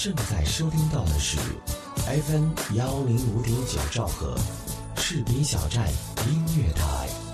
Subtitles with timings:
[0.00, 1.36] 正在收听到的是
[2.06, 4.38] FM 幺零五点九兆赫
[4.94, 5.88] 赤兵小站
[6.28, 7.27] 音乐台。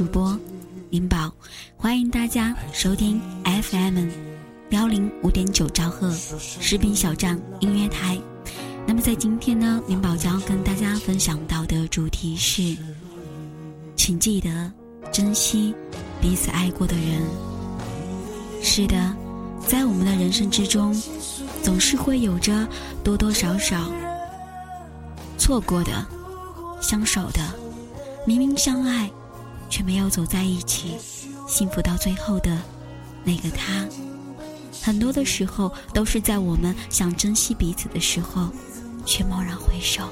[0.00, 0.34] 主播
[0.88, 1.30] 林宝，
[1.76, 4.08] 欢迎大家收听 FM
[4.70, 8.18] 幺零五点九兆赫士兵小站音乐台。
[8.86, 12.74] 那么在今天呢，林宝将要跟大家分享到的主题是，
[13.94, 14.72] 请记得
[15.12, 15.74] 珍惜
[16.18, 17.20] 彼此爱过的人。
[18.62, 19.14] 是的，
[19.66, 20.98] 在我们的人生之中，
[21.62, 22.66] 总是会有着
[23.04, 23.92] 多多少少。
[25.36, 26.06] 错过的，
[26.80, 27.42] 相守的，
[28.26, 29.10] 明明相爱，
[29.70, 30.98] 却没有走在一起，
[31.48, 32.58] 幸福到最后的
[33.24, 33.86] 那个他，
[34.82, 38.48] 很多的时候都是在我们想珍惜彼此的时候，
[39.06, 40.02] 却蓦然回首，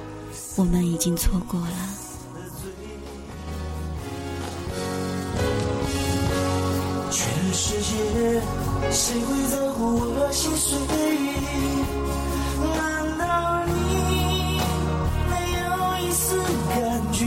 [0.57, 1.89] 我们已经错过了。
[7.11, 8.41] 全世界，
[8.93, 10.77] 谁会在乎我心碎？
[12.77, 14.61] 难道你
[15.31, 15.67] 没有
[16.07, 16.37] 一丝
[16.69, 17.25] 感觉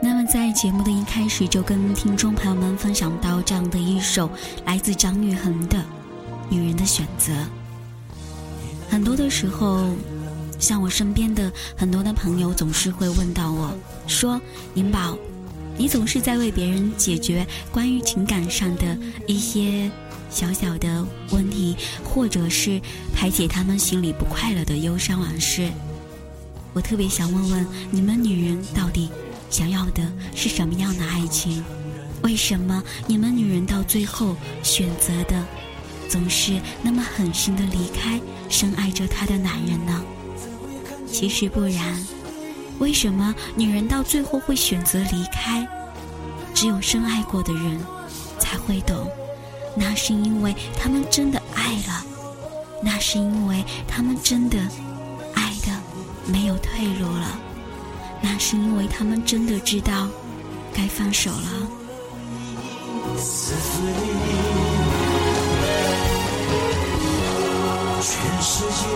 [0.00, 4.30] 那么，在节目的一开始，就跟听众朋友们分享到这样的一首
[4.64, 5.78] 来自张宇恒的
[6.48, 7.32] 《女人的选择》。
[8.88, 9.84] 很多的时候，
[10.58, 13.72] 像我身边的很多的朋友，总是会问到我
[14.06, 14.40] 说
[14.74, 15.16] ：“宁宝，
[15.76, 19.90] 你总是在为别人解决关于情感上的一些
[20.30, 22.80] 小小的问题，或者是
[23.14, 25.70] 排解他们心里不快乐的忧伤往事。”
[26.74, 29.08] 我特别想问问你们女人到底。
[29.50, 30.02] 想要的
[30.34, 31.64] 是什么样的爱情？
[32.22, 35.42] 为什么你们女人到最后选择的
[36.06, 38.20] 总是那么狠心的离开
[38.50, 40.02] 深爱着她的男人呢？
[41.12, 42.06] 其实不然，
[42.78, 45.66] 为什么女人到最后会选择离开？
[46.54, 47.80] 只有深爱过的人
[48.38, 49.08] 才会懂，
[49.76, 52.04] 那是因为他们真的爱了，
[52.82, 54.58] 那是因为他们真的
[55.34, 55.72] 爱的
[56.26, 57.38] 没有退路了。
[58.20, 60.08] 那是因为他们真的知道
[60.74, 61.68] 该放手了。
[68.00, 68.86] 全世界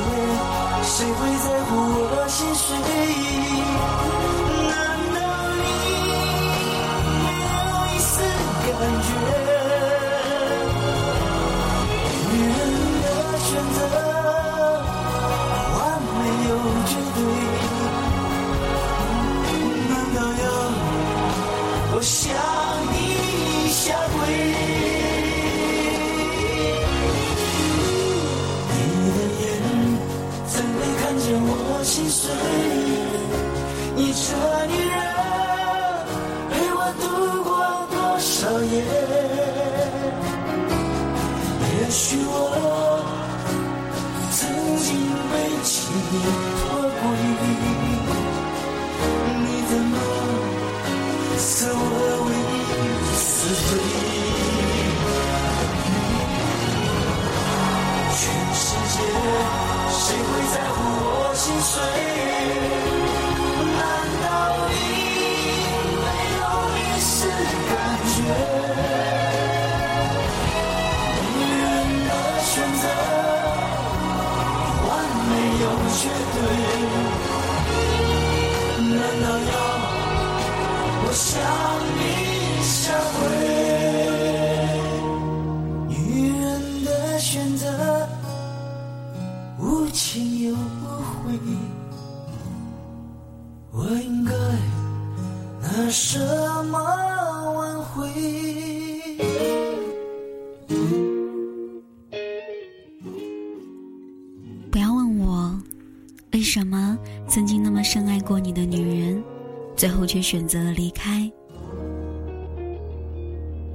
[110.32, 111.30] 选择了离开？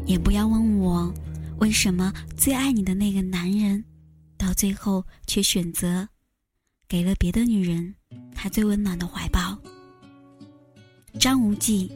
[0.07, 1.13] 也不要问我，
[1.59, 3.86] 为什么最爱你的那个男人，
[4.38, 6.09] 到最后却选择
[6.88, 7.94] 给了别的女人
[8.33, 9.56] 他最温暖的怀抱。
[11.19, 11.92] 张无忌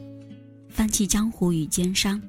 [0.68, 2.22] 放弃江湖与奸商，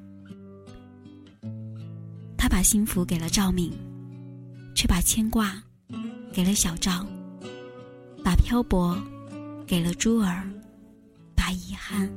[2.36, 3.72] 他把幸福给了赵敏，
[4.74, 5.62] 却把牵挂
[6.32, 7.06] 给了小赵。
[8.24, 9.00] 把漂泊
[9.68, 10.50] 给了珠儿，
[11.44, 12.10] 把遗憾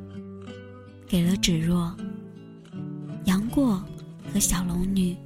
[1.06, 1.94] 给了芷若。
[3.26, 3.84] 杨过
[4.32, 5.18] 和小龙女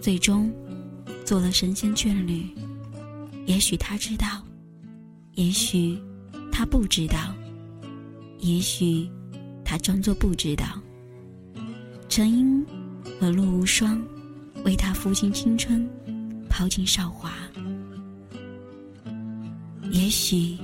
[0.00, 0.48] 最终
[1.24, 2.48] 做了神仙眷侣。
[3.46, 4.46] 也许他知道，
[5.32, 6.00] 也许
[6.52, 7.34] 他不知道，
[8.38, 9.10] 也许
[9.64, 10.80] 他装作不知道。
[12.08, 12.64] 陈英
[13.18, 14.00] 和陆无双
[14.64, 15.84] 为他付尽青春，
[16.48, 17.32] 抛尽韶华。
[19.90, 20.56] 也许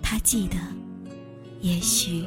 [0.00, 0.56] 他记得，
[1.64, 2.26] 也许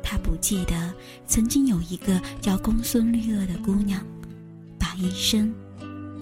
[0.00, 0.94] 他不记得。
[1.26, 4.00] 曾经有一个叫公孙绿萼的姑娘，
[4.78, 5.52] 把一生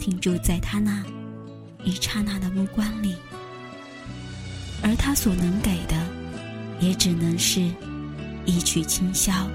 [0.00, 1.04] 停驻在他那
[1.84, 3.14] 一刹那的目光里，
[4.82, 5.94] 而他所能给的，
[6.80, 7.60] 也只能是
[8.46, 9.46] 一曲清箫、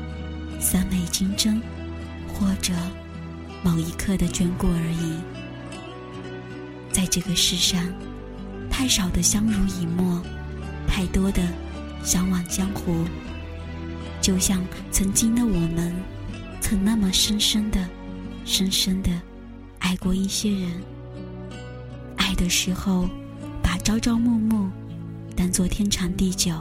[0.60, 1.60] 三枚金针，
[2.28, 2.72] 或者
[3.64, 5.18] 某一刻的眷顾而已。
[6.92, 7.92] 在这个世上。
[8.72, 10.24] 太少的相濡以沫，
[10.88, 11.44] 太多的
[12.04, 13.06] 相忘江湖。
[14.22, 15.96] 就像曾经的我们，
[16.62, 17.88] 曾那么深深的、
[18.46, 19.12] 深深的
[19.80, 20.72] 爱过一些人。
[22.18, 23.10] 爱的时候，
[23.64, 24.70] 把朝朝暮暮
[25.36, 26.54] 当作天长地久，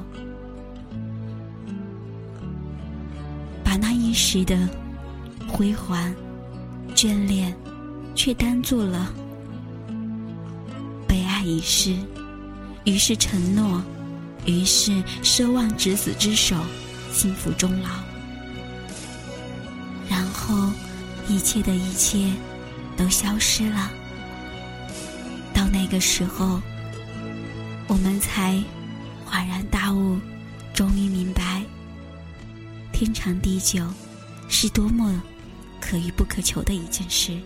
[3.64, 4.68] 把那一时的
[5.48, 6.14] 辉煌、
[6.94, 7.54] 眷恋，
[8.14, 9.12] 却当做了
[11.06, 11.38] 被爱。
[11.44, 11.96] 一世，
[12.84, 13.82] 于是承诺，
[14.46, 16.56] 于是奢望执子之手，
[17.12, 17.88] 幸福终老。
[20.08, 20.70] 然后，
[21.28, 22.32] 一切的一切
[22.96, 23.90] 都消失了。
[25.52, 26.60] 到那个时候，
[27.86, 28.54] 我们才
[29.28, 30.18] 恍然大悟，
[30.72, 31.62] 终于明白，
[32.92, 33.86] 天长地久
[34.48, 35.22] 是多么
[35.80, 37.38] 可遇不可求的一件事。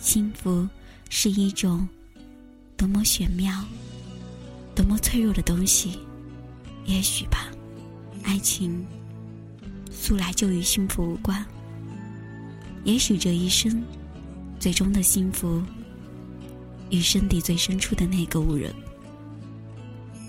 [0.00, 0.68] 幸福
[1.10, 1.88] 是一种。
[2.76, 3.52] 多么玄妙，
[4.78, 5.98] 多么脆弱的东西，
[6.84, 7.48] 也许吧。
[8.22, 8.86] 爱情
[9.90, 11.44] 素来就与幸福无关，
[12.84, 13.82] 也许这一生
[14.60, 15.60] 最终的幸福，
[16.90, 18.72] 与身体最深处的那个无人，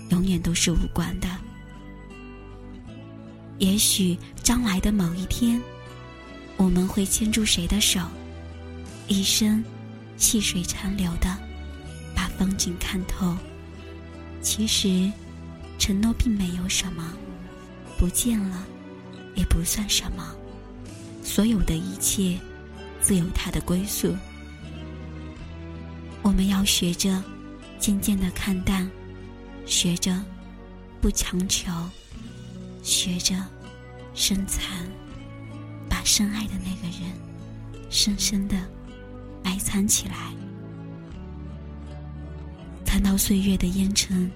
[0.08, 1.28] 永远都是无关的。
[3.58, 5.62] 也许将来的某一天，
[6.56, 8.00] 我们会牵住谁的手，
[9.06, 9.62] 一生
[10.16, 11.38] 细水长流的。
[12.16, 13.36] 把风景看透，
[14.42, 15.10] 其实
[15.78, 17.12] 承诺并没有什么，
[17.98, 18.66] 不见了
[19.34, 20.34] 也不算什么。
[21.22, 22.38] 所有的一切
[23.00, 24.16] 自有它的归宿。
[26.22, 27.22] 我们要学着
[27.78, 28.90] 渐渐的看淡，
[29.66, 30.22] 学着
[31.00, 31.70] 不强求，
[32.82, 33.34] 学着
[34.14, 34.62] 深藏，
[35.88, 37.10] 把深爱的那个人
[37.90, 38.56] 深深的
[39.42, 40.34] 埋藏起来。
[42.90, 44.28] 看到岁月的烟尘，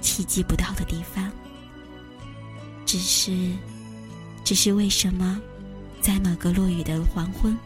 [0.00, 1.28] 企及不到的地方。
[2.86, 3.50] 只是，
[4.44, 5.40] 只是为什么，
[6.00, 7.58] 在某个落雨的黄昏，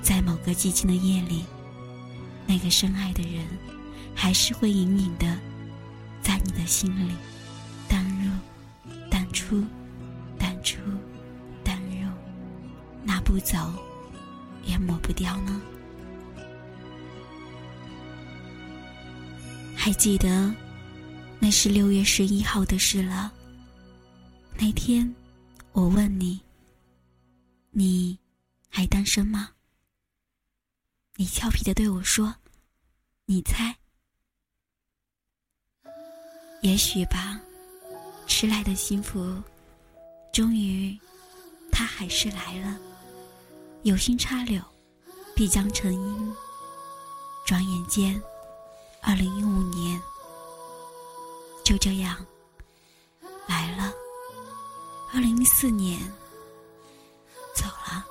[0.00, 1.44] 在某个寂静的夜里，
[2.46, 3.44] 那个深爱的人，
[4.14, 5.36] 还是会隐隐的，
[6.22, 7.10] 在你的心里，
[7.88, 8.30] 淡入、
[9.10, 9.64] 淡出、
[10.38, 10.78] 淡出、
[11.64, 12.08] 淡入，
[13.02, 13.58] 拿不走，
[14.64, 15.60] 也抹不掉呢？
[19.86, 20.52] 还记得，
[21.38, 23.32] 那是六月十一号的事了。
[24.58, 25.14] 那天，
[25.70, 26.40] 我问你
[27.70, 28.18] ：“你
[28.68, 29.48] 还单身吗？”
[31.14, 32.34] 你俏皮的对我说
[33.26, 33.76] ：“你猜。”
[36.62, 37.40] 也许吧，
[38.26, 39.40] 迟来的幸福，
[40.32, 40.98] 终于，
[41.70, 42.76] 它还是来了。
[43.84, 44.60] 有心插柳，
[45.36, 46.34] 必将成荫。
[47.46, 48.20] 转眼间。
[49.08, 50.02] 二零一五年
[51.64, 52.16] 就这样
[53.46, 53.92] 来了，
[55.14, 56.00] 二零一四年
[57.54, 58.04] 走了，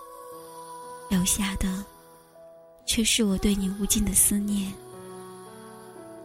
[1.09, 1.83] 留下的
[2.85, 4.73] 却是我对你无尽的思念。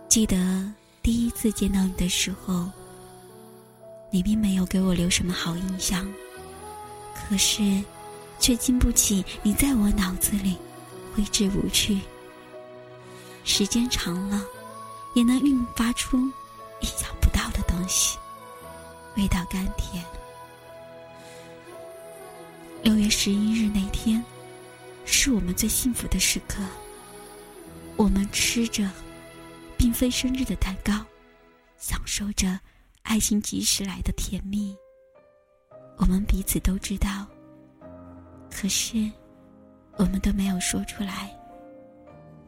[0.08, 0.72] 记得
[1.02, 2.70] 第一次见到你的时候，
[4.08, 6.08] 你并没有给我留什么好印象，
[7.12, 7.82] 可是
[8.38, 10.56] 却经不起你在我脑子里
[11.12, 12.00] 挥之不去。
[13.42, 14.40] 时间长了。
[15.14, 16.18] 也能迸发出
[16.80, 18.18] 意想不到的东西，
[19.16, 20.04] 味道甘甜。
[22.82, 24.24] 六月十一日那天，
[25.04, 26.62] 是我们最幸福的时刻。
[27.96, 28.88] 我们吃着，
[29.76, 31.04] 并非生日的蛋糕，
[31.76, 32.58] 享受着
[33.02, 34.74] 爱情及时来的甜蜜。
[35.98, 37.26] 我们彼此都知道，
[38.50, 39.10] 可是
[39.96, 41.30] 我们都没有说出来。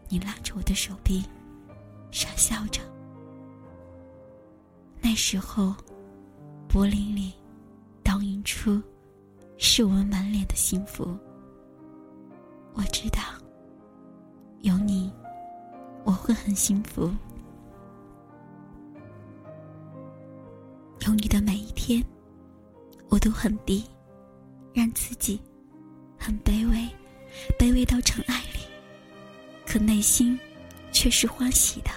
[0.09, 1.23] 你拉着我的手臂，
[2.13, 2.81] 傻笑着。
[5.01, 5.75] 那时候，
[6.69, 7.33] 柏林里
[8.05, 8.81] 倒映出
[9.59, 11.19] 是我们满脸的幸福。
[12.75, 13.21] 我知道，
[14.61, 15.13] 有你，
[16.05, 17.11] 我会很幸福。
[21.07, 22.05] 有你的每一天，
[23.09, 23.85] 我都很低，
[24.73, 25.41] 让自己
[26.17, 26.89] 很卑微，
[27.59, 28.61] 卑微到尘埃里。
[29.67, 30.39] 可内心
[30.93, 31.91] 却是欢喜的，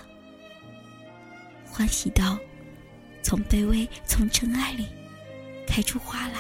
[1.76, 2.40] 欢喜到
[3.22, 4.88] 从卑微、从尘埃里
[5.68, 6.40] 开出花来。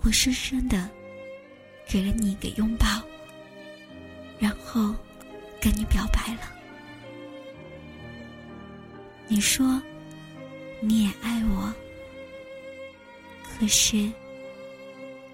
[0.00, 0.88] 我深深的
[1.86, 2.86] 给了你一个拥抱，
[4.38, 4.94] 然后
[5.60, 6.40] 跟你表白了。
[9.28, 9.78] 你说
[10.80, 11.70] 你也爱我，
[13.44, 14.10] 可是。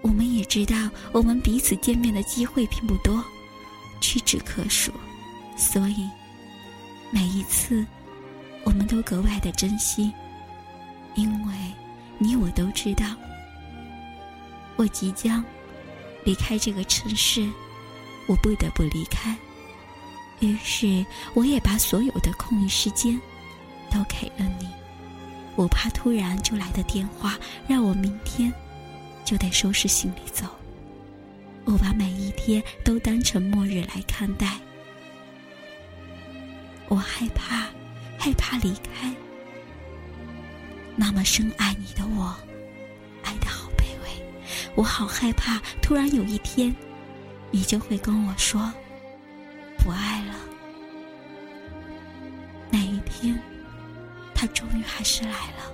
[0.01, 0.75] 我们也知道，
[1.13, 3.23] 我们彼此见面的机会并不多，
[4.01, 4.91] 屈指可数，
[5.57, 6.07] 所以
[7.11, 7.85] 每一次
[8.63, 10.13] 我们都格外的珍惜，
[11.15, 11.53] 因为
[12.17, 13.05] 你我都知道，
[14.75, 15.43] 我即将
[16.23, 17.49] 离开这个城市，
[18.27, 19.35] 我不得不离开，
[20.39, 23.19] 于是我也把所有的空余时间
[23.89, 24.69] 都给了你，
[25.55, 27.37] 我怕突然就来的电话
[27.67, 28.53] 让我明天。
[29.25, 30.45] 就得收拾行李走。
[31.65, 34.57] 我把每一天都当成末日来看待。
[36.89, 37.67] 我害怕，
[38.17, 39.13] 害怕离开。
[40.95, 42.35] 那么深爱你的我，
[43.23, 44.25] 爱的好卑微。
[44.73, 46.75] 我好害怕，突然有一天，
[47.51, 48.71] 你就会跟我说，
[49.77, 50.33] 不爱了。
[52.69, 53.37] 那一天，
[54.33, 55.71] 他终于还是来了。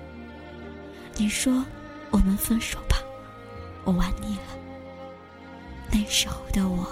[1.15, 1.63] 你说，
[2.09, 2.97] 我们分手吧。
[3.83, 4.57] 我玩腻了。
[5.91, 6.87] 那时候的我，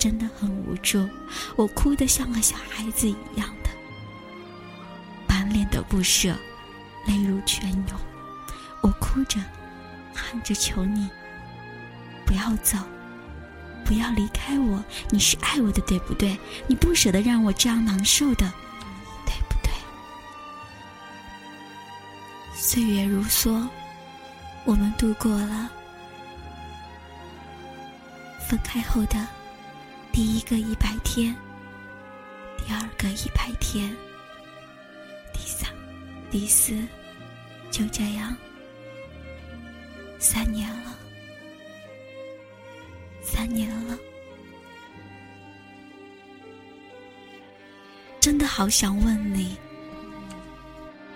[0.00, 1.06] 真的很无助，
[1.56, 3.68] 我哭得像个小孩子一样的，
[5.28, 6.34] 满脸的不舍，
[7.06, 8.00] 泪如泉涌。
[8.80, 9.38] 我哭着，
[10.14, 11.06] 喊着求你，
[12.24, 12.78] 不要走，
[13.84, 14.82] 不要离开我。
[15.10, 16.38] 你是爱我的，对不对？
[16.66, 18.50] 你不舍得让我这样难受的，
[19.26, 19.70] 对不对？
[22.54, 23.68] 岁月如梭，
[24.64, 25.70] 我们度过了。
[28.48, 29.26] 分开后的
[30.12, 31.34] 第一个一百天，
[32.58, 33.96] 第二个一百天，
[35.32, 35.70] 第三、
[36.30, 36.76] 第四，
[37.70, 38.36] 就这样，
[40.18, 40.98] 三年了，
[43.22, 43.96] 三年了，
[48.20, 49.56] 真的好想问你，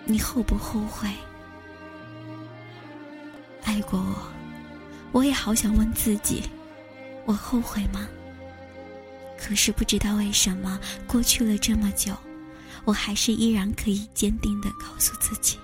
[0.04, 1.08] 你后不后悔
[3.64, 4.28] 爱过我？
[5.12, 6.42] 我也好想问自己。
[7.26, 8.06] 我后悔吗？
[9.46, 12.16] 可是不知道为什么，过去了这么久，
[12.86, 15.58] 我还是依然可以坚定的告诉自己，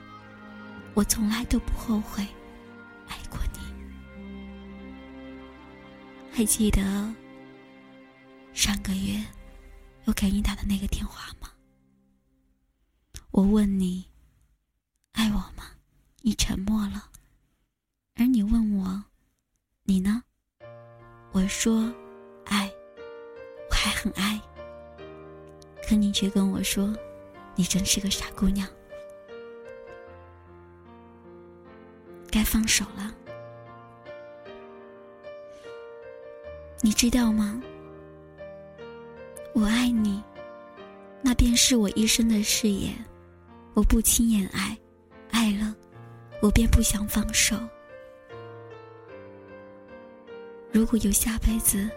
[0.92, 2.22] 我从来都不后悔
[3.08, 3.58] 爱过你。
[6.30, 6.82] 还记得
[8.52, 9.18] 上个月
[10.04, 11.49] 我给你打的那个电话吗？
[13.30, 14.04] 我问你
[15.12, 15.64] 爱我吗？
[16.20, 17.08] 你沉默了，
[18.16, 19.04] 而你问我，
[19.84, 20.22] 你呢？
[21.32, 21.90] 我说，
[23.82, 24.38] 还很爱。
[25.88, 26.94] 可你却跟我说，
[27.54, 28.68] 你真是个傻姑娘，
[32.30, 33.14] 该放手了。
[36.82, 37.62] 你知道吗？
[39.54, 40.22] 我爱你，
[41.22, 42.94] 那便是我一生的誓言。
[43.72, 44.76] 我不轻言爱，
[45.30, 45.75] 爱了，
[46.42, 47.56] 我便不想放手。
[50.70, 51.88] 如果有下辈子，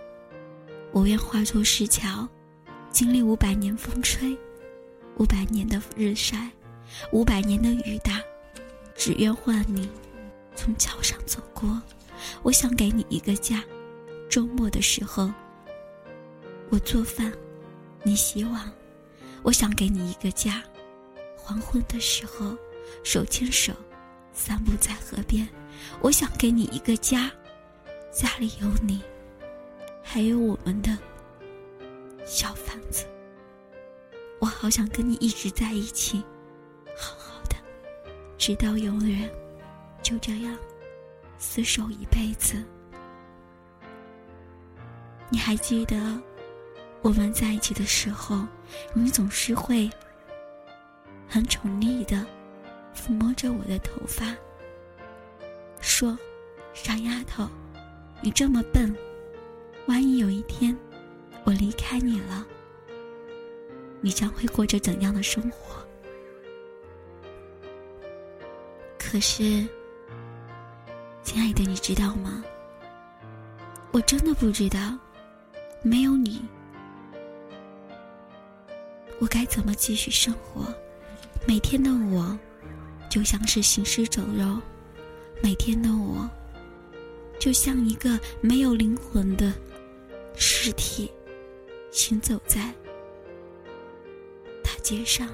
[0.94, 2.30] 我愿化作石桥，
[2.92, 4.38] 经历五百年风吹，
[5.18, 6.52] 五百年的日晒，
[7.12, 8.22] 五百年的雨打，
[8.96, 9.90] 只愿换你
[10.56, 11.82] 从桥上走过。
[12.44, 13.64] 我想给你一个家，
[14.30, 15.34] 周末的时候
[16.70, 17.34] 我做饭，
[18.04, 18.72] 你洗碗。
[19.42, 20.64] 我想给你一个家，
[21.36, 22.56] 黄昏的时候
[23.04, 23.74] 手牵手
[24.32, 25.50] 散步在河边。
[26.02, 27.32] 我想给你一个家。
[28.12, 29.02] 家里有你，
[30.14, 30.96] 还有我们的
[32.24, 33.04] 小房子。
[34.40, 36.24] 我好想跟你一直在一起，
[36.96, 37.56] 好好的，
[38.38, 39.28] 直到永远，
[40.04, 40.56] 就这样
[41.40, 42.64] 厮守一辈子。
[45.30, 46.22] 你还记得
[47.02, 48.46] 我们在一起的时候，
[48.94, 49.90] 你总是会
[51.28, 52.24] 很宠溺的
[52.96, 54.32] 抚摸着我的头发，
[55.82, 56.16] 说
[56.72, 57.50] ：“傻丫头，
[58.22, 58.96] 你这么笨，
[59.88, 60.76] 万一有一天
[61.44, 62.46] 我离开你了。”
[64.02, 65.82] 你将会过着怎样的生活？
[69.00, 69.66] 可是，
[71.24, 72.44] 亲爱的，你知道吗？
[73.94, 74.98] 我真的不知道，
[75.82, 76.44] 没有你，
[79.20, 80.66] 我该怎么继续生活？
[81.48, 82.38] 每天的我，
[83.10, 84.60] 就像是行尸走肉；
[85.42, 86.30] 每天的我，
[87.40, 89.54] 就像一个没有灵魂的
[90.36, 91.12] 尸体，
[91.92, 92.74] 行走在
[94.64, 94.72] 大。
[94.82, 95.30] 街上，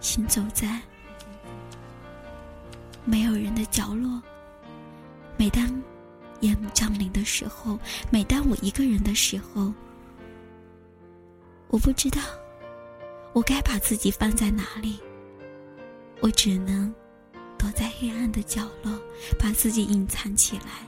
[0.00, 0.78] 行走在
[3.06, 4.20] 没有人的角落。
[5.38, 5.82] 每当
[6.40, 7.78] 夜幕降临的时候，
[8.10, 9.72] 每当我一个人的时候，
[11.68, 12.20] 我不知道
[13.32, 15.00] 我该把自己放在哪里。
[16.20, 16.94] 我只能
[17.56, 19.00] 躲在黑暗的角落，
[19.38, 20.86] 把自己隐藏起来，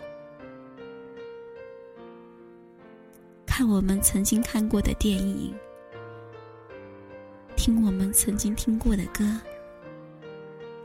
[3.54, 5.54] 看我们曾经看过的电影。
[7.54, 9.22] 听我们曾经听过的歌，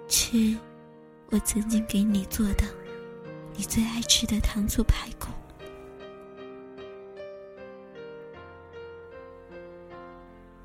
[0.10, 0.54] 吃
[1.30, 2.66] 我曾经给你做的
[3.56, 5.28] 你最爱吃的糖醋排骨。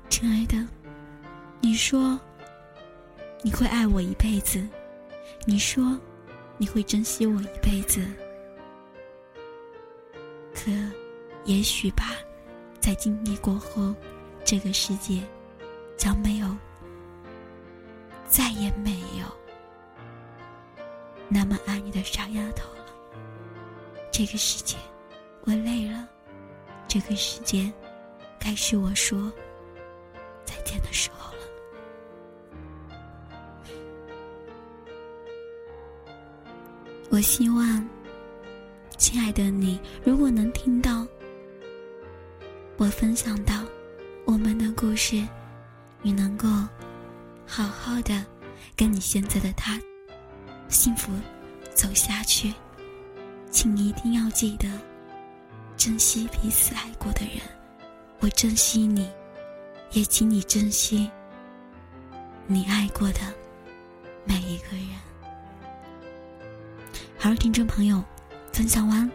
[0.09, 0.57] 亲爱的，
[1.61, 2.19] 你说
[3.41, 4.61] 你会爱我一辈子，
[5.45, 5.97] 你说
[6.57, 8.05] 你会珍惜我一辈子，
[11.45, 12.15] 也许吧，
[12.79, 13.93] 在经历过后，
[14.43, 15.21] 这个世界。
[15.95, 16.47] 将没有，
[18.27, 19.25] 再也没有
[21.29, 22.85] 那么爱你的傻丫头了。
[24.11, 24.75] 这个世界，
[25.45, 26.09] 我累了。
[26.87, 27.71] 这个世界，
[28.37, 29.31] 该是我说
[30.43, 31.43] 再见的时候了。
[37.09, 37.87] 我希望，
[38.97, 41.07] 亲爱的你，如果能听到
[42.77, 43.63] 我分享到
[44.25, 45.21] 我们的故事。
[46.05, 46.49] 你能够
[47.47, 48.25] 好好的
[48.75, 49.79] 跟你现在的他
[50.67, 51.13] 幸福
[51.73, 52.53] 走下去，
[53.49, 54.67] 请一定要记得
[55.77, 57.37] 珍惜彼此爱过的人。
[58.19, 59.09] 我珍惜你，
[59.91, 61.09] 也请你珍惜
[62.47, 63.19] 你爱过的
[64.25, 64.87] 每一个人。
[67.17, 68.03] 好了，听众朋友，
[68.51, 69.09] 分享完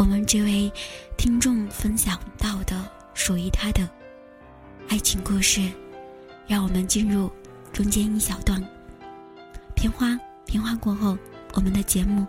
[0.00, 0.72] 我们这位
[1.18, 3.86] 听众分享到的属于他的
[4.88, 5.60] 爱情故事。
[6.46, 7.30] 让我们进入
[7.70, 8.66] 中间一小段
[9.74, 11.18] 片花，片花过后，
[11.52, 12.26] 我们的节目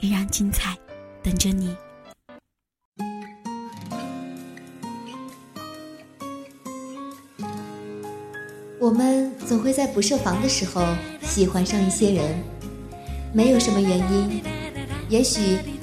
[0.00, 0.76] 依然精彩，
[1.22, 1.74] 等着你。
[8.78, 10.84] 我们总会在不设防的时候
[11.22, 12.44] 喜欢上一些人，
[13.32, 14.42] 没有什么原因，
[15.08, 15.58] 也许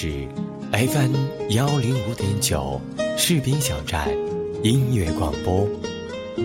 [0.00, 0.28] 是
[0.70, 1.12] FM
[1.48, 2.80] 幺零五点九
[3.16, 4.08] 士兵小站
[4.62, 5.66] 音乐广播，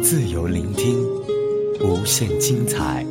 [0.02, 1.08] 自由聆听，
[1.80, 3.06] 无限精彩，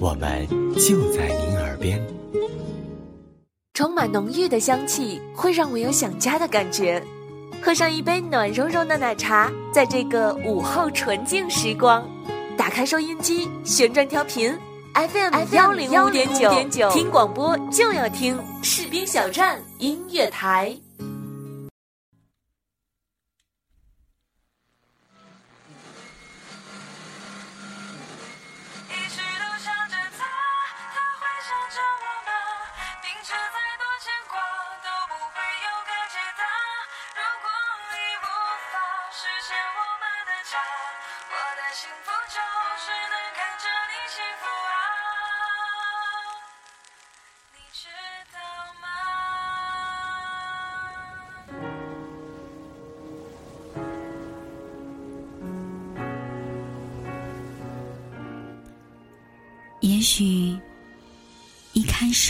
[0.00, 2.04] 我们就在您耳边。
[3.74, 7.00] 充满浓郁的香气，会让我有想家的感觉。
[7.62, 12.04] 喝上一杯暖融融的奶茶，在这个午后纯净时光，
[12.56, 14.52] 打开收音机，旋转调频。
[14.92, 16.28] FM 幺零五点
[16.68, 20.74] 九，听广播就要听士兵小站音乐台。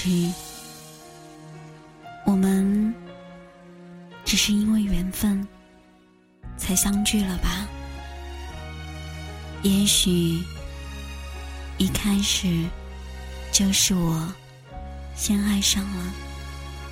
[0.05, 0.31] 开始
[2.27, 2.95] 我们
[4.23, 5.49] 只是因为缘分
[6.59, 7.67] 才相聚了吧？
[9.63, 10.43] 也许
[11.79, 12.67] 一开始
[13.51, 14.31] 就是我
[15.17, 16.13] 先爱上了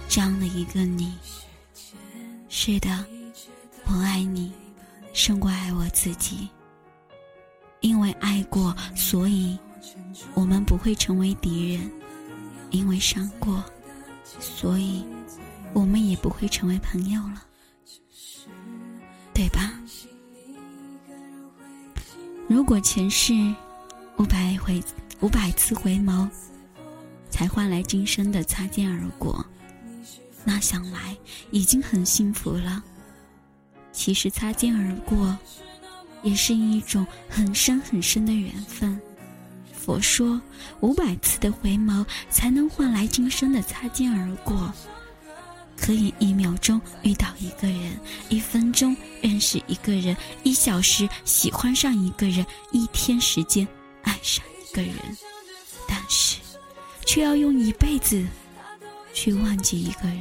[0.08, 1.12] 这样的一个你。
[2.48, 3.04] 是的，
[3.84, 4.54] 我爱你
[5.12, 6.48] 胜过爱我自己，
[7.80, 9.58] 因为爱过，所以。
[10.34, 11.90] 我们不会成为敌人，
[12.72, 13.62] 因为伤过，
[14.40, 15.04] 所以
[15.72, 17.44] 我们也不会成为朋友了，
[19.32, 19.72] 对吧？
[22.48, 23.32] 如果前世
[24.16, 24.82] 五百回
[25.20, 26.28] 五百次回眸，
[27.30, 29.44] 才换来今生的擦肩而过，
[30.44, 31.16] 那想来
[31.50, 32.82] 已经很幸福了。
[33.92, 35.36] 其实擦肩而过，
[36.22, 39.00] 也是一种很深很深的缘分。
[39.84, 40.40] 佛说，
[40.80, 44.72] 五百次的回眸才能换来今生的擦肩而过。
[45.76, 53.66] 可以一秒钟遇到一个人，一分钟认识一个人，一小时喜欢上一个人，一天时间
[54.02, 54.94] 爱上一个人，
[55.88, 56.38] 但是，
[57.04, 58.24] 却要用一辈子
[59.12, 60.18] 去忘记一个人。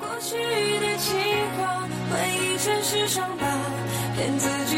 [0.00, 0.34] 过去
[0.80, 1.14] 的情，
[2.10, 3.46] 回忆全是伤疤，
[4.16, 4.73] 骗自己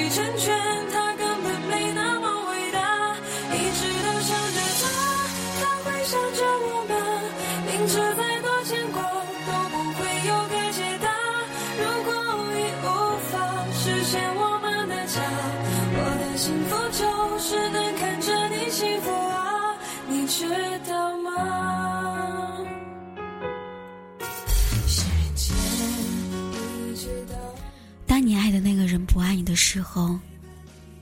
[29.16, 30.20] 不爱你的时候，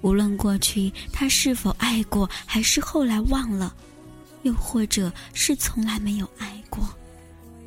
[0.01, 3.75] 无论过去他是否爱过，还是后来忘了，
[4.45, 6.89] 又或者是从来没有爱过，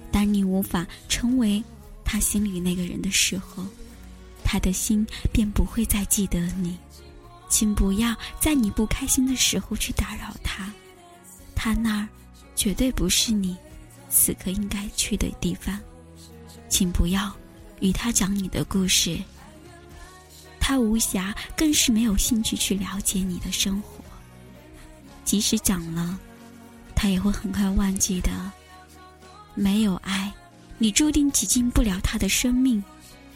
[0.09, 1.61] 当你无法成为
[2.05, 3.61] 他心里那个人的时候，
[4.41, 6.77] 他的心便不会再记得你。
[7.49, 10.71] 请不要在你不开心的时候去打扰他，
[11.55, 12.07] 他那儿
[12.55, 13.53] 绝对不是你
[14.09, 15.77] 此刻应该去的地方。
[16.69, 17.35] 请不要
[17.81, 19.19] 与他讲你的故事。
[20.67, 24.03] 他无暇，更是没有兴趣去了解你的生活。
[25.23, 26.19] 即使讲了，
[26.93, 28.29] 他也会很快忘记的。
[29.55, 30.29] 没有爱，
[30.77, 32.83] 你注定挤进不了他的生命。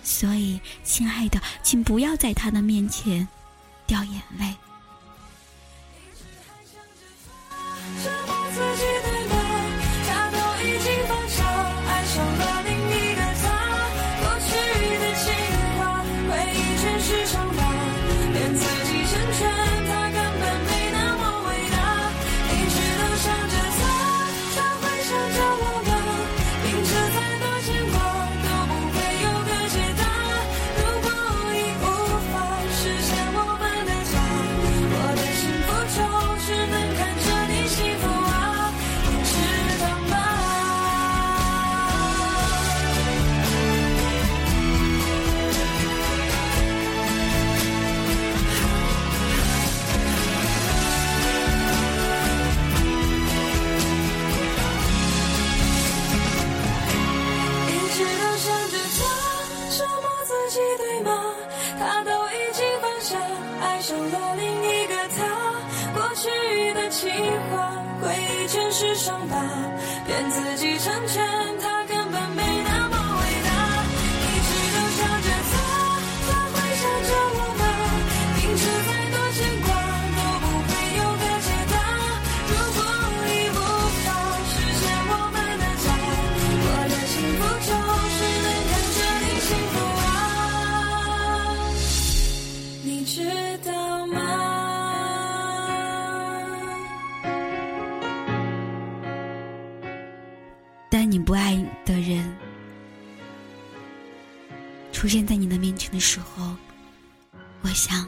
[0.04, 3.26] 所以，亲爱的，请不要在他的面前
[3.88, 4.54] 掉眼泪。
[105.02, 106.56] 出现在你的面前的时候，
[107.62, 108.08] 我想，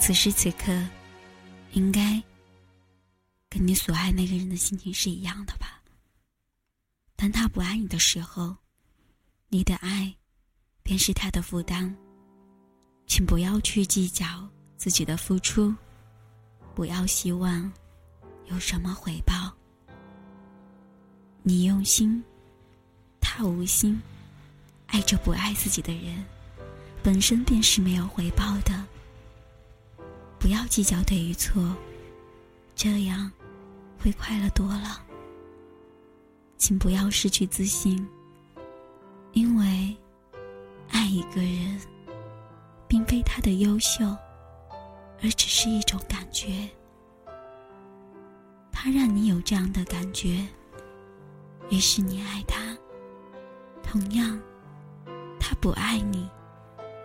[0.00, 0.72] 此时此刻，
[1.72, 2.22] 应该
[3.50, 5.78] 跟你所爱那个人的心情是一样的吧。
[7.16, 8.56] 当他不爱你的时候，
[9.50, 10.10] 你的爱
[10.82, 11.94] 便是他的负担。
[13.06, 14.48] 请不要去计较
[14.78, 15.74] 自己的付出，
[16.74, 17.70] 不要希望
[18.46, 19.54] 有什么回报。
[21.42, 22.24] 你用心，
[23.20, 24.00] 他无心，
[24.86, 26.24] 爱着不爱自己的人，
[27.02, 28.84] 本身便是没有回报的。
[30.38, 31.74] 不要计较对与错，
[32.74, 33.30] 这样
[33.98, 35.02] 会快乐多了。
[36.56, 38.06] 请不要失去自信，
[39.32, 39.96] 因为
[40.88, 41.80] 爱一个人，
[42.88, 44.04] 并非他的优秀，
[45.22, 46.68] 而只是一种感觉。
[48.72, 50.46] 他让你有这样的感觉，
[51.70, 52.76] 于是你爱他。
[53.82, 54.40] 同样，
[55.48, 56.28] 他不爱你，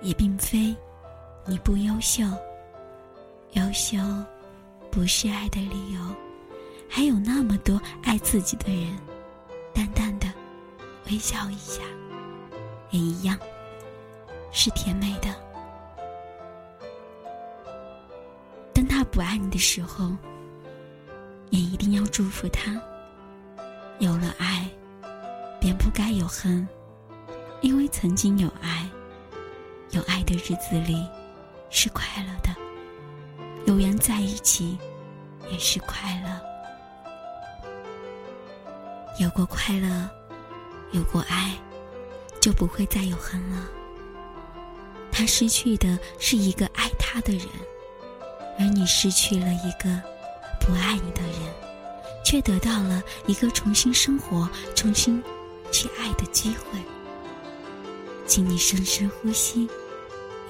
[0.01, 0.75] 也并非
[1.45, 2.23] 你不优秀。
[3.51, 3.99] 优秀
[4.89, 6.01] 不是爱的理由，
[6.89, 8.97] 还有那么多爱自己的人，
[9.75, 10.25] 淡淡的
[11.05, 11.83] 微笑一下，
[12.89, 13.37] 也一样
[14.51, 15.29] 是甜美的。
[18.73, 20.11] 当他不爱你的时候。
[21.51, 22.81] 也一定要祝福他。
[23.99, 24.65] 有了爱，
[25.59, 26.65] 便不该有恨，
[27.61, 28.89] 因为曾经有爱，
[29.91, 31.07] 有爱的日子里
[31.69, 32.49] 是快乐的，
[33.65, 34.77] 有缘在一起
[35.51, 36.41] 也是快乐。
[39.19, 40.09] 有过快乐，
[40.91, 41.55] 有过爱，
[42.39, 43.67] 就不会再有恨了。
[45.11, 47.47] 他失去的是一个爱他的人，
[48.57, 50.01] 而你失去了一个。
[50.63, 51.41] 不爱你的人，
[52.23, 55.21] 却得到了一个重新生活、重新
[55.71, 56.79] 去爱的机会。
[58.31, 59.69] 请你深深呼吸，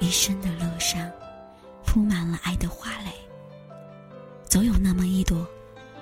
[0.02, 1.12] 余生的路上
[1.84, 3.12] 铺满了爱的花蕾，
[4.46, 5.48] 总有那么一朵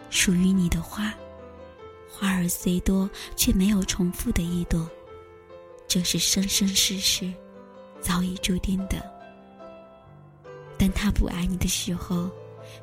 [0.10, 1.14] 属于你的花。
[2.12, 4.86] 花儿虽多，却没有重复的一朵，
[5.88, 7.34] 这是生生世世
[8.02, 9.02] 早已注定的。
[10.78, 12.30] 当他不爱你的时候。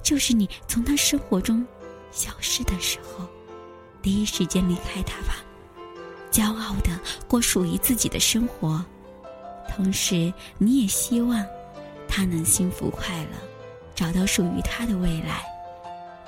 [0.03, 1.65] 就是你从他生活中
[2.11, 3.25] 消失的时候，
[4.03, 5.37] 第一时间离开他吧，
[6.31, 6.91] 骄傲的
[7.27, 8.85] 过属于自己的生活，
[9.69, 11.45] 同时你也希望
[12.09, 13.37] 他能幸福快乐，
[13.95, 15.45] 找到属于他的未来，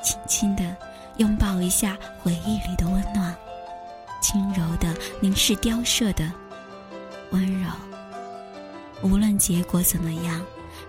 [0.02, 0.76] 轻轻的
[1.18, 3.36] 拥抱一下回忆里的温暖，
[4.20, 6.32] 轻柔的凝视雕塑的
[7.30, 7.70] 温柔，
[9.02, 10.44] 无论结果怎么样，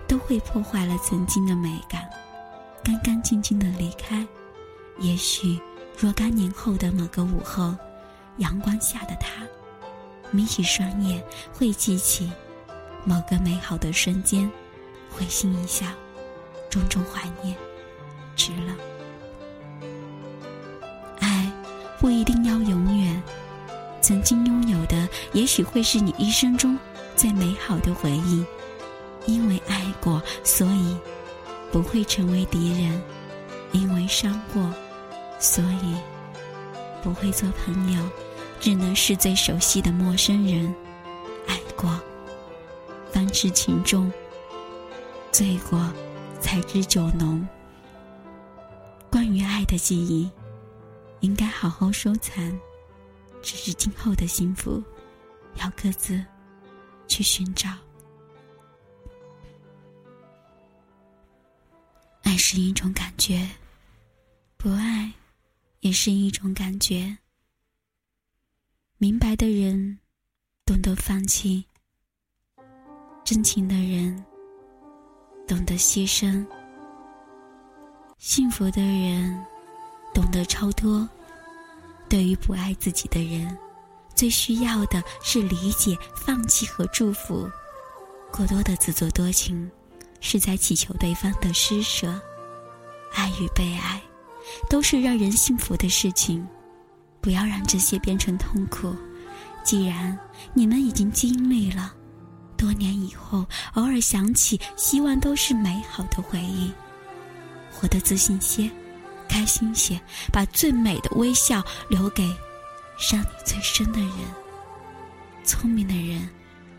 [0.08, 2.08] 都会破坏了曾经的美感。
[2.82, 4.26] 干干净净的离开，
[4.98, 5.60] 也许
[5.98, 7.74] 若干年后的某个午后，
[8.40, 9.46] 阳光下的他，
[10.30, 11.24] 眯起双眼，
[11.54, 12.30] 会记起
[13.04, 14.50] 某个美好的瞬间，
[15.10, 15.86] 会心一笑，
[16.68, 17.56] 种种怀念，
[18.36, 18.74] 值了。
[21.20, 21.50] 爱
[21.98, 23.22] 不一定要永远，
[24.02, 26.76] 曾经拥有的，也许会是你一生中
[27.16, 28.44] 最美好的回忆，
[29.26, 30.96] 因为爱过，所以。
[31.72, 33.00] 不会成为敌人，
[33.70, 34.74] 因为伤过，
[35.38, 35.94] 所以
[37.00, 38.02] 不会做朋友，
[38.60, 40.72] 只能是最熟悉的陌生人。
[41.48, 41.98] 爱过，
[43.10, 44.08] 方知情重；
[45.32, 45.90] 醉过，
[46.40, 47.46] 才知酒浓。
[49.10, 50.30] 关于爱的记忆，
[51.20, 52.60] 应该好好收藏。
[53.42, 54.82] 只是今后的幸福，
[55.56, 56.22] 要各自
[57.08, 57.70] 去寻找。
[62.22, 63.48] 爱是一种感觉，
[64.58, 65.10] 不爱
[65.80, 67.16] 也是一种感觉。
[69.02, 69.98] 明白的人
[70.66, 71.64] 懂得放弃，
[73.24, 74.22] 真情的人
[75.48, 76.46] 懂得牺牲，
[78.18, 79.42] 幸福的人
[80.12, 81.08] 懂得超脱。
[82.10, 83.56] 对于不爱自己的人，
[84.14, 87.50] 最需要的是理解、放弃和祝福。
[88.30, 89.70] 过多的自作多情。
[90.22, 92.20] 是在祈求对方的施舍，
[93.14, 93.98] 爱与被爱，
[94.68, 96.46] 都是让人幸福的事情，
[97.20, 98.94] 不要让这些变成痛苦。
[99.62, 100.18] 既然
[100.54, 101.92] 你们已经经历了，
[102.56, 106.72] 多年以后偶尔想起，希望都是美好的回忆。
[107.72, 108.70] 活得自信些，
[109.28, 110.00] 开心些，
[110.32, 112.26] 把最美的微笑留给
[112.98, 114.10] 伤你最深的人。
[115.44, 116.28] 聪明的人，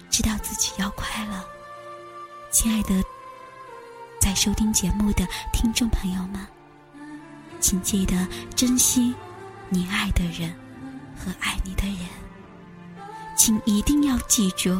[0.09, 1.43] 知道自己要快乐。
[2.51, 3.03] 亲爱的。
[4.19, 6.45] 在收听节目的听众朋友们，
[7.59, 9.15] 请记得珍惜
[9.73, 10.53] 你爱的人
[11.17, 11.99] 和爱你的人，
[13.37, 14.77] 请一定要记住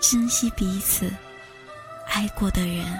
[0.00, 1.12] 珍惜彼此。
[2.08, 2.98] 爱过的人，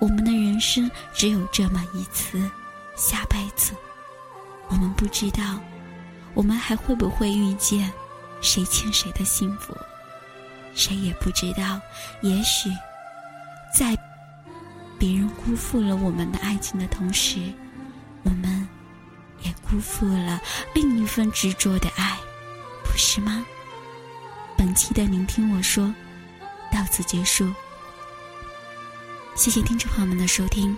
[0.00, 2.50] 我们的人生只有这么一次，
[2.96, 3.74] 下辈子
[4.68, 5.60] 我们不知道，
[6.32, 7.92] 我们还会不会遇见
[8.40, 9.76] 谁欠谁的幸福，
[10.74, 11.78] 谁也不知道。
[12.22, 12.70] 也许
[13.72, 13.94] 在。
[15.00, 17.38] 别人辜负了我们的爱情的同时，
[18.24, 18.68] 我们
[19.42, 20.40] 也辜负了
[20.74, 22.18] 另一份执着的爱，
[22.84, 23.44] 不是吗？
[24.56, 25.94] 本期的聆听我说
[26.72, 27.48] 到此结束，
[29.34, 30.76] 谢谢听众朋友们的收听。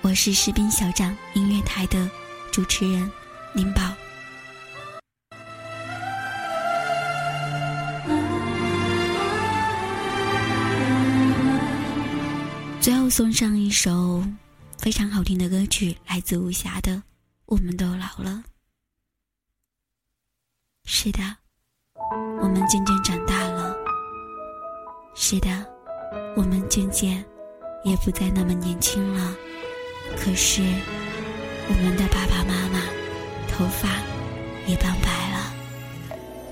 [0.00, 2.08] 我是士兵小站音乐台的
[2.52, 3.10] 主持人
[3.52, 3.82] 林宝。
[12.80, 14.22] 最后送上一首
[14.78, 16.92] 非常好听的歌曲，来自无暇的
[17.46, 18.42] 《我们都老了》。
[20.84, 21.20] 是的，
[22.40, 23.76] 我们渐渐长大了。
[25.14, 25.66] 是的，
[26.36, 27.22] 我们渐渐
[27.84, 29.36] 也不再那么年轻了。
[30.16, 32.80] 可是，我们的爸爸妈妈
[33.50, 33.88] 头发
[34.66, 35.52] 也斑白了。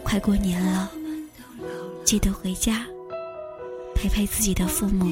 [0.03, 0.91] 快过年了，
[2.05, 2.85] 记得回家
[3.95, 5.07] 陪陪自己的父母。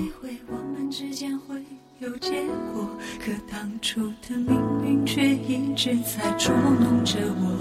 [2.00, 2.30] 有结
[2.72, 2.88] 果，
[3.24, 7.57] 可当初的命运却一直在捉弄着我，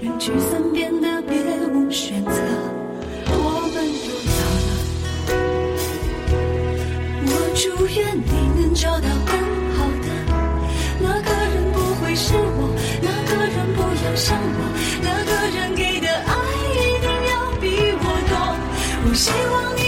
[0.00, 1.36] 让聚散变得别
[1.72, 2.30] 无选择。
[3.26, 3.32] 我
[3.74, 4.70] 们都老了，
[7.26, 9.34] 我祝愿你能找到更
[9.74, 10.08] 好的，
[11.00, 12.70] 那个人不会是我，
[13.02, 14.58] 那个人不要像我，
[15.02, 16.30] 那个人给的爱
[16.78, 17.66] 一定要比
[17.98, 18.32] 我多。
[19.06, 19.83] 我希望你